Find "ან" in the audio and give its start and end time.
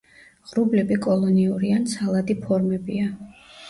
1.79-1.89